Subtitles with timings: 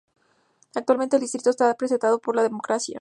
[0.73, 2.99] Actualmente el distrito está representado por la Demócrata Corrine Brown.